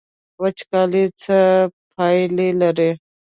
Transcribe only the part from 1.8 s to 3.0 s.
پایلې لري؟